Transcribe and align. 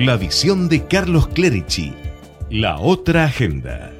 La 0.00 0.16
visión 0.16 0.70
de 0.70 0.86
Carlos 0.86 1.28
Clerici. 1.28 1.92
La 2.48 2.78
otra 2.78 3.24
agenda. 3.24 3.92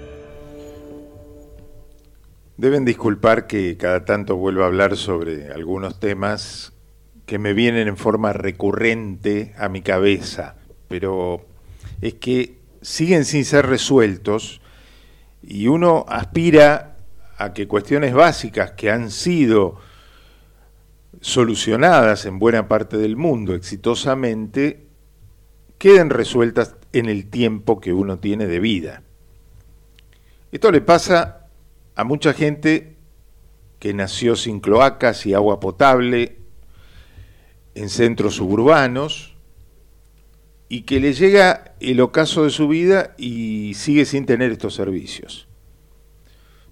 Deben 2.57 2.87
disculpar 2.87 3.47
que 3.47 3.77
cada 3.77 4.07
tanto 4.07 4.37
vuelva 4.37 4.65
a 4.65 4.69
hablar 4.69 4.97
sobre 4.97 5.53
algunos 5.53 6.01
temas 6.01 6.73
que 7.27 7.39
me 7.39 7.53
vienen 7.53 7.87
en 7.87 7.99
forma 7.99 8.33
recurrente 8.33 9.53
a 9.59 9.69
mi 9.69 9.83
cabeza, 9.83 10.57
pero 10.89 11.45
es 12.01 12.15
que 12.15 12.57
siguen 12.81 13.27
sin 13.27 13.45
ser 13.45 13.67
resueltos 13.67 14.63
y 15.43 15.67
uno 15.67 16.07
aspira 16.09 16.97
a 17.37 17.53
que 17.53 17.69
cuestiones 17.69 18.15
básicas 18.15 18.71
que 18.71 18.91
han 18.91 19.11
sido 19.11 19.77
solucionadas 21.21 22.25
en 22.25 22.39
buena 22.39 22.69
parte 22.69 22.97
del 22.97 23.19
mundo 23.19 23.55
exitosamente 23.55 24.89
queden 25.81 26.11
resueltas 26.11 26.77
en 26.93 27.09
el 27.09 27.31
tiempo 27.31 27.81
que 27.81 27.95
uno 27.95 28.19
tiene 28.19 28.47
de 28.47 28.61
vida. 28.61 29.03
Esto 30.53 30.71
le 30.71 30.83
pasa 30.83 31.47
a 31.97 32.05
mucha 32.05 32.35
gente 32.35 32.97
que 33.79 33.95
nació 33.95 34.37
sin 34.37 34.61
cloacas 34.61 35.25
y 35.25 35.33
agua 35.33 35.59
potable 35.59 36.37
en 37.75 37.89
centros 37.89 38.35
suburbanos 38.35 39.35
y 40.69 40.83
que 40.83 41.01
le 41.01 41.15
llega 41.15 41.75
el 41.81 42.01
ocaso 42.01 42.45
de 42.45 42.51
su 42.51 42.69
vida 42.69 43.15
y 43.17 43.73
sigue 43.75 44.05
sin 44.05 44.27
tener 44.27 44.53
estos 44.53 44.75
servicios. 44.75 45.49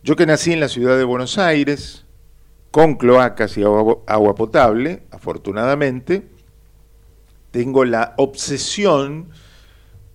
Yo 0.03 0.17
que 0.17 0.27
nací 0.27 0.53
en 0.53 0.61
la 0.61 0.69
ciudad 0.69 0.99
de 0.99 1.05
Buenos 1.05 1.39
Aires, 1.39 2.05
con 2.71 2.97
cloacas 2.97 3.57
y 3.57 3.63
agua, 3.63 4.35
potable, 4.35 5.03
afortunadamente, 5.11 6.29
tengo 7.51 7.85
la 7.85 8.15
obsesión 8.17 9.31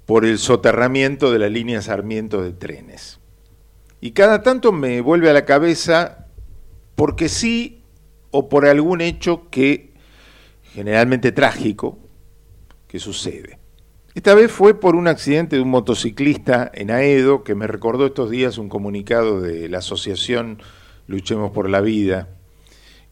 por 0.05 0.25
el 0.25 0.37
soterramiento 0.37 1.31
de 1.31 1.39
la 1.39 1.49
línea 1.49 1.81
Sarmiento 1.81 2.41
de 2.41 2.51
trenes. 2.51 3.20
Y 4.01 4.12
cada 4.12 4.43
tanto 4.43 4.71
me 4.71 5.01
vuelve 5.01 5.29
a 5.29 5.34
la 5.34 5.45
cabeza 5.45 6.27
porque 6.95 7.29
sí 7.29 7.84
o 8.31 8.49
por 8.49 8.65
algún 8.65 9.01
hecho 9.01 9.49
que 9.49 9.93
generalmente 10.73 11.31
trágico 11.31 11.98
que 12.87 12.99
sucede. 12.99 13.59
Esta 14.15 14.35
vez 14.35 14.51
fue 14.51 14.79
por 14.79 14.95
un 14.95 15.07
accidente 15.07 15.55
de 15.55 15.62
un 15.62 15.70
motociclista 15.70 16.70
en 16.73 16.91
Aedo 16.91 17.43
que 17.43 17.55
me 17.55 17.65
recordó 17.65 18.05
estos 18.05 18.29
días 18.29 18.57
un 18.57 18.70
comunicado 18.70 19.41
de 19.41 19.70
la 19.70 19.79
asociación 19.79 20.62
Luchemos 21.07 21.51
por 21.51 21.70
la 21.70 21.81
Vida, 21.81 22.29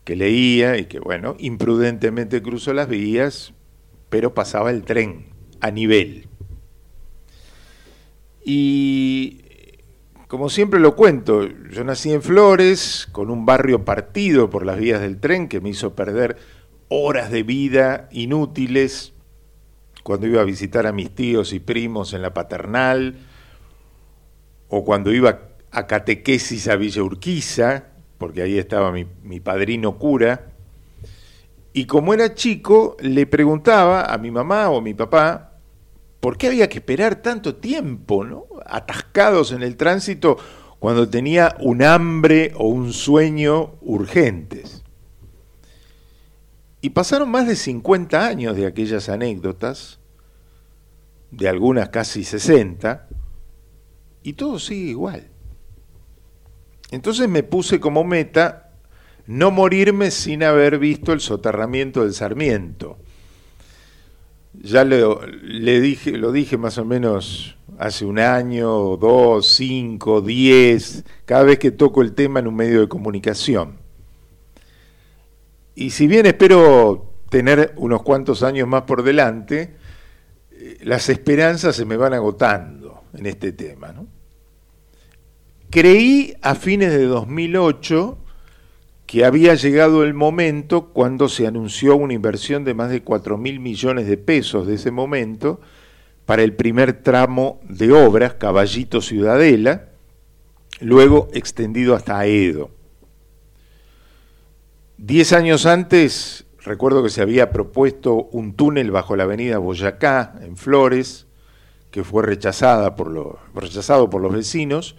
que 0.03 0.15
leía 0.15 0.77
y 0.77 0.85
que, 0.85 0.99
bueno, 0.99 1.35
imprudentemente 1.39 2.41
cruzó 2.41 2.73
las 2.73 2.87
vías, 2.87 3.53
pero 4.11 4.35
pasaba 4.35 4.69
el 4.69 4.83
tren 4.83 5.25
a 5.61 5.71
nivel. 5.71 6.27
Y 8.43 9.41
como 10.27 10.49
siempre 10.49 10.79
lo 10.79 10.95
cuento, 10.95 11.47
yo 11.47 11.83
nací 11.83 12.11
en 12.11 12.21
Flores, 12.21 13.07
con 13.11 13.31
un 13.31 13.45
barrio 13.47 13.83
partido 13.83 14.51
por 14.51 14.65
las 14.65 14.77
vías 14.77 15.01
del 15.01 15.19
tren 15.19 15.47
que 15.47 15.61
me 15.61 15.69
hizo 15.69 15.95
perder 15.95 16.37
horas 16.89 17.31
de 17.31 17.43
vida 17.43 18.09
inútiles 18.11 19.13
cuando 20.03 20.27
iba 20.27 20.41
a 20.41 20.45
visitar 20.45 20.87
a 20.87 20.91
mis 20.91 21.15
tíos 21.15 21.53
y 21.53 21.59
primos 21.59 22.13
en 22.13 22.21
la 22.21 22.33
paternal, 22.33 23.15
o 24.67 24.83
cuando 24.83 25.13
iba 25.13 25.49
a 25.71 25.87
catequesis 25.87 26.67
a 26.67 26.75
Villa 26.75 27.01
Urquiza, 27.01 27.85
porque 28.17 28.41
ahí 28.41 28.57
estaba 28.57 28.91
mi, 28.91 29.07
mi, 29.23 29.39
padrino 29.39 29.97
cura, 29.97 30.50
y 31.73 31.85
como 31.85 32.13
era 32.13 32.33
chico, 32.33 32.97
le 32.99 33.25
preguntaba 33.25 34.05
a 34.05 34.17
mi 34.17 34.31
mamá 34.31 34.69
o 34.69 34.77
a 34.77 34.81
mi 34.81 34.93
papá 34.93 35.53
por 36.19 36.37
qué 36.37 36.47
había 36.47 36.69
que 36.69 36.79
esperar 36.79 37.21
tanto 37.21 37.55
tiempo, 37.55 38.23
¿no? 38.23 38.45
atascados 38.65 39.51
en 39.51 39.63
el 39.63 39.77
tránsito 39.77 40.37
cuando 40.79 41.07
tenía 41.07 41.55
un 41.59 41.83
hambre 41.83 42.53
o 42.55 42.67
un 42.67 42.91
sueño 42.93 43.75
urgentes. 43.81 44.83
Y 46.81 46.89
pasaron 46.89 47.29
más 47.29 47.47
de 47.47 47.55
50 47.55 48.25
años 48.25 48.55
de 48.55 48.65
aquellas 48.65 49.07
anécdotas, 49.07 49.99
de 51.29 51.47
algunas 51.47 51.89
casi 51.89 52.23
60, 52.23 53.07
y 54.23 54.33
todo 54.33 54.59
sigue 54.59 54.89
igual. 54.89 55.27
Entonces 56.89 57.29
me 57.29 57.43
puse 57.43 57.79
como 57.79 58.03
meta 58.03 58.70
no 59.31 59.49
morirme 59.49 60.11
sin 60.11 60.43
haber 60.43 60.77
visto 60.77 61.13
el 61.13 61.21
soterramiento 61.21 62.03
del 62.03 62.13
Sarmiento. 62.13 62.97
Ya 64.53 64.83
le, 64.83 65.79
dije, 65.79 66.11
lo 66.17 66.33
dije 66.33 66.57
más 66.57 66.77
o 66.77 66.83
menos 66.83 67.55
hace 67.79 68.03
un 68.03 68.19
año, 68.19 68.97
dos, 68.97 69.47
cinco, 69.47 70.21
diez, 70.21 71.05
cada 71.23 71.43
vez 71.43 71.59
que 71.59 71.71
toco 71.71 72.01
el 72.01 72.11
tema 72.11 72.41
en 72.41 72.47
un 72.47 72.55
medio 72.55 72.81
de 72.81 72.89
comunicación. 72.89 73.77
Y 75.75 75.91
si 75.91 76.07
bien 76.07 76.25
espero 76.25 77.13
tener 77.29 77.73
unos 77.77 78.03
cuantos 78.03 78.43
años 78.43 78.67
más 78.67 78.81
por 78.81 79.01
delante, 79.01 79.75
eh, 80.51 80.77
las 80.81 81.07
esperanzas 81.07 81.73
se 81.73 81.85
me 81.85 81.95
van 81.95 82.13
agotando 82.13 83.03
en 83.13 83.25
este 83.25 83.53
tema. 83.53 83.95
Creí 85.69 86.35
a 86.41 86.53
fines 86.53 86.91
de 86.91 87.05
2008 87.05 88.17
que 89.11 89.25
había 89.25 89.55
llegado 89.55 90.05
el 90.05 90.13
momento 90.13 90.93
cuando 90.93 91.27
se 91.27 91.45
anunció 91.45 91.97
una 91.97 92.13
inversión 92.13 92.63
de 92.63 92.73
más 92.73 92.89
de 92.89 93.03
4 93.03 93.37
mil 93.37 93.59
millones 93.59 94.07
de 94.07 94.15
pesos 94.15 94.65
de 94.65 94.75
ese 94.75 94.89
momento 94.89 95.59
para 96.25 96.43
el 96.43 96.53
primer 96.53 97.03
tramo 97.03 97.59
de 97.67 97.91
obras, 97.91 98.35
Caballito 98.35 99.01
Ciudadela, 99.01 99.89
luego 100.79 101.27
extendido 101.33 101.93
hasta 101.93 102.25
Edo. 102.25 102.71
Diez 104.97 105.33
años 105.33 105.65
antes, 105.65 106.45
recuerdo 106.61 107.03
que 107.03 107.09
se 107.09 107.21
había 107.21 107.51
propuesto 107.51 108.29
un 108.31 108.53
túnel 108.53 108.91
bajo 108.91 109.17
la 109.17 109.23
avenida 109.23 109.57
Boyacá, 109.57 110.35
en 110.41 110.55
Flores, 110.55 111.27
que 111.89 112.05
fue 112.05 112.23
rechazada 112.23 112.95
por 112.95 113.39
rechazado 113.55 114.09
por 114.09 114.21
los 114.21 114.31
vecinos. 114.31 114.95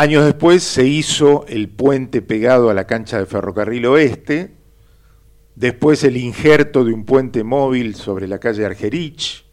Años 0.00 0.24
después 0.24 0.62
se 0.62 0.86
hizo 0.86 1.44
el 1.46 1.68
puente 1.68 2.22
pegado 2.22 2.70
a 2.70 2.74
la 2.74 2.86
cancha 2.86 3.18
de 3.18 3.26
ferrocarril 3.26 3.84
oeste, 3.84 4.50
después 5.56 6.04
el 6.04 6.16
injerto 6.16 6.86
de 6.86 6.94
un 6.94 7.04
puente 7.04 7.44
móvil 7.44 7.94
sobre 7.96 8.26
la 8.26 8.38
calle 8.38 8.64
Argerich, 8.64 9.44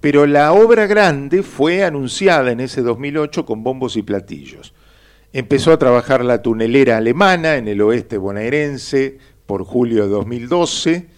pero 0.00 0.26
la 0.26 0.52
obra 0.52 0.86
grande 0.86 1.42
fue 1.42 1.82
anunciada 1.82 2.52
en 2.52 2.60
ese 2.60 2.82
2008 2.82 3.44
con 3.44 3.64
bombos 3.64 3.96
y 3.96 4.02
platillos. 4.02 4.74
Empezó 5.32 5.72
a 5.72 5.78
trabajar 5.80 6.24
la 6.24 6.40
tunelera 6.40 6.96
alemana 6.96 7.56
en 7.56 7.66
el 7.66 7.80
oeste 7.80 8.16
bonaerense 8.16 9.18
por 9.44 9.64
julio 9.64 10.04
de 10.04 10.10
2012. 10.10 11.08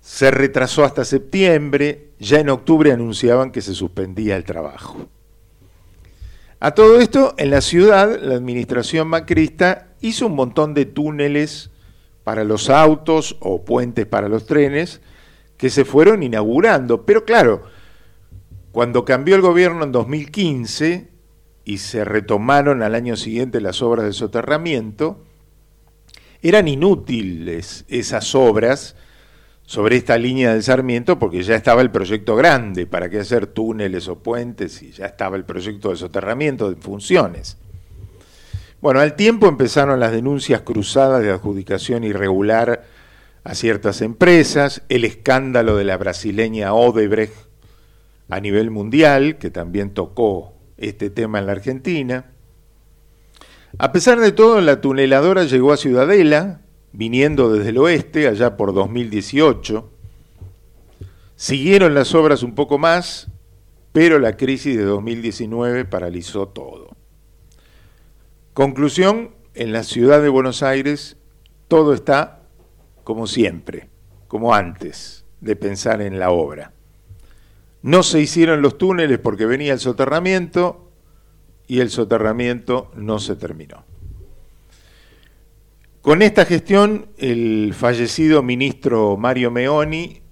Se 0.00 0.30
retrasó 0.30 0.84
hasta 0.84 1.04
septiembre. 1.04 2.10
Ya 2.20 2.38
en 2.38 2.50
octubre 2.50 2.92
anunciaban 2.92 3.50
que 3.50 3.62
se 3.62 3.74
suspendía 3.74 4.36
el 4.36 4.44
trabajo. 4.44 5.08
A 6.60 6.72
todo 6.72 7.00
esto, 7.00 7.34
en 7.38 7.50
la 7.50 7.62
ciudad, 7.62 8.20
la 8.20 8.34
administración 8.34 9.08
macrista 9.08 9.94
hizo 10.00 10.26
un 10.26 10.34
montón 10.34 10.74
de 10.74 10.84
túneles 10.84 11.70
para 12.22 12.44
los 12.44 12.68
autos 12.68 13.36
o 13.40 13.64
puentes 13.64 14.06
para 14.06 14.28
los 14.28 14.46
trenes 14.46 15.00
que 15.56 15.70
se 15.70 15.86
fueron 15.86 16.22
inaugurando. 16.22 17.06
Pero 17.06 17.24
claro, 17.24 17.62
cuando 18.72 19.06
cambió 19.06 19.36
el 19.36 19.40
gobierno 19.40 19.84
en 19.84 19.92
2015, 19.92 21.08
y 21.64 21.78
se 21.78 22.04
retomaron 22.04 22.82
al 22.82 22.94
año 22.94 23.16
siguiente 23.16 23.60
las 23.60 23.80
obras 23.80 24.04
de 24.04 24.12
soterramiento, 24.12 25.24
eran 26.42 26.68
inútiles 26.68 27.84
esas 27.88 28.34
obras 28.34 28.96
sobre 29.70 29.94
esta 29.94 30.18
línea 30.18 30.52
del 30.52 30.64
Sarmiento 30.64 31.16
porque 31.16 31.44
ya 31.44 31.54
estaba 31.54 31.80
el 31.80 31.92
proyecto 31.92 32.34
grande, 32.34 32.88
para 32.88 33.08
qué 33.08 33.20
hacer 33.20 33.46
túneles 33.46 34.08
o 34.08 34.18
puentes 34.18 34.82
y 34.82 34.90
ya 34.90 35.06
estaba 35.06 35.36
el 35.36 35.44
proyecto 35.44 35.90
de 35.90 35.96
soterramiento 35.96 36.66
en 36.66 36.82
funciones. 36.82 37.56
Bueno, 38.80 38.98
al 38.98 39.14
tiempo 39.14 39.46
empezaron 39.46 40.00
las 40.00 40.10
denuncias 40.10 40.62
cruzadas 40.62 41.22
de 41.22 41.30
adjudicación 41.30 42.02
irregular 42.02 42.84
a 43.44 43.54
ciertas 43.54 44.02
empresas, 44.02 44.82
el 44.88 45.04
escándalo 45.04 45.76
de 45.76 45.84
la 45.84 45.96
brasileña 45.96 46.74
Odebrecht 46.74 47.34
a 48.28 48.40
nivel 48.40 48.72
mundial, 48.72 49.38
que 49.38 49.50
también 49.50 49.90
tocó 49.90 50.52
este 50.78 51.10
tema 51.10 51.38
en 51.38 51.46
la 51.46 51.52
Argentina. 51.52 52.32
A 53.78 53.92
pesar 53.92 54.18
de 54.18 54.32
todo, 54.32 54.60
la 54.62 54.80
tuneladora 54.80 55.44
llegó 55.44 55.72
a 55.72 55.76
Ciudadela, 55.76 56.62
viniendo 56.92 57.52
desde 57.52 57.70
el 57.70 57.78
oeste, 57.78 58.28
allá 58.28 58.56
por 58.56 58.74
2018. 58.74 59.88
Siguieron 61.36 61.94
las 61.94 62.14
obras 62.14 62.42
un 62.42 62.54
poco 62.54 62.78
más, 62.78 63.28
pero 63.92 64.18
la 64.18 64.36
crisis 64.36 64.76
de 64.76 64.84
2019 64.84 65.84
paralizó 65.84 66.48
todo. 66.48 66.88
Conclusión, 68.52 69.30
en 69.54 69.72
la 69.72 69.82
ciudad 69.82 70.22
de 70.22 70.28
Buenos 70.28 70.62
Aires 70.62 71.16
todo 71.68 71.92
está 71.92 72.42
como 73.04 73.26
siempre, 73.26 73.88
como 74.28 74.54
antes, 74.54 75.24
de 75.40 75.56
pensar 75.56 76.02
en 76.02 76.18
la 76.18 76.30
obra. 76.30 76.72
No 77.82 78.02
se 78.02 78.20
hicieron 78.20 78.60
los 78.60 78.76
túneles 78.76 79.18
porque 79.18 79.46
venía 79.46 79.72
el 79.72 79.80
soterramiento 79.80 80.90
y 81.66 81.80
el 81.80 81.90
soterramiento 81.90 82.90
no 82.94 83.18
se 83.18 83.36
terminó. 83.36 83.84
Con 86.02 86.22
esta 86.22 86.46
gestión, 86.46 87.08
el 87.18 87.74
fallecido 87.74 88.42
ministro 88.42 89.18
Mario 89.18 89.50
Meoni 89.50 90.22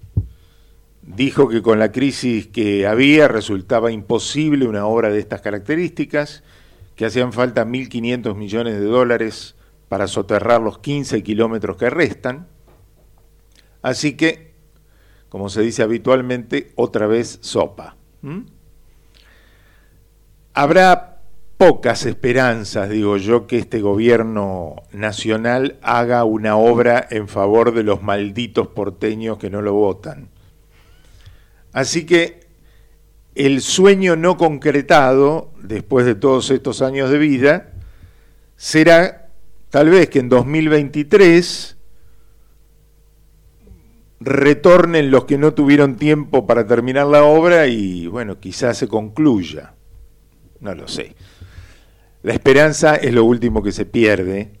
dijo 1.03 1.47
que 1.47 1.61
con 1.61 1.77
la 1.77 1.91
crisis 1.91 2.47
que 2.47 2.87
había 2.87 3.27
resultaba 3.27 3.91
imposible 3.91 4.67
una 4.67 4.87
obra 4.87 5.11
de 5.11 5.19
estas 5.19 5.41
características, 5.41 6.43
que 6.95 7.05
hacían 7.05 7.33
falta 7.33 7.65
1.500 7.65 8.35
millones 8.35 8.79
de 8.79 8.85
dólares 8.85 9.55
para 9.89 10.07
soterrar 10.07 10.59
los 10.59 10.79
15 10.79 11.21
kilómetros 11.21 11.77
que 11.77 11.91
restan. 11.91 12.47
Así 13.83 14.17
que, 14.17 14.55
como 15.29 15.49
se 15.49 15.61
dice 15.61 15.83
habitualmente, 15.83 16.71
otra 16.77 17.05
vez 17.05 17.37
sopa. 17.41 17.95
Habrá 20.55 21.08
pocas 21.59 22.05
esperanzas, 22.05 22.89
digo 22.89 23.17
yo, 23.17 23.45
que 23.45 23.57
este 23.57 23.81
gobierno 23.81 24.77
nacional 24.93 25.77
haga 25.81 26.23
una 26.23 26.55
obra 26.55 27.05
en 27.11 27.27
favor 27.27 27.73
de 27.73 27.83
los 27.83 28.01
malditos 28.01 28.69
porteños 28.69 29.37
que 29.37 29.49
no 29.49 29.61
lo 29.61 29.73
votan. 29.73 30.29
Así 31.73 32.05
que 32.05 32.47
el 33.35 33.59
sueño 33.59 34.15
no 34.15 34.37
concretado, 34.37 35.51
después 35.61 36.05
de 36.05 36.15
todos 36.15 36.49
estos 36.49 36.81
años 36.81 37.09
de 37.09 37.17
vida, 37.17 37.73
será 38.55 39.27
tal 39.69 39.89
vez 39.89 40.09
que 40.09 40.19
en 40.19 40.29
2023 40.29 41.75
retornen 44.21 45.11
los 45.11 45.25
que 45.25 45.37
no 45.37 45.53
tuvieron 45.53 45.97
tiempo 45.97 46.47
para 46.47 46.65
terminar 46.65 47.07
la 47.07 47.25
obra 47.25 47.67
y 47.67 48.07
bueno, 48.07 48.39
quizás 48.39 48.77
se 48.77 48.87
concluya. 48.87 49.73
No 50.61 50.73
lo 50.73 50.87
sé. 50.87 51.17
La 52.21 52.33
esperanza 52.33 52.95
es 52.95 53.13
lo 53.13 53.23
último 53.23 53.63
que 53.63 53.71
se 53.71 53.85
pierde. 53.85 54.59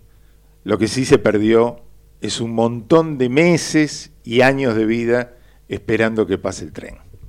Lo 0.63 0.77
que 0.77 0.87
sí 0.87 1.03
se 1.03 1.17
perdió 1.17 1.81
es 2.21 2.39
un 2.39 2.53
montón 2.53 3.17
de 3.17 3.29
meses 3.29 4.11
y 4.23 4.41
años 4.41 4.75
de 4.75 4.85
vida 4.85 5.35
esperando 5.67 6.25
que 6.25 6.37
pase 6.37 6.65
el 6.65 6.71
tren. 6.71 7.08